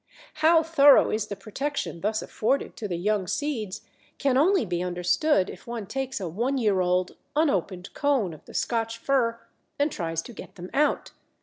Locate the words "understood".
4.81-5.47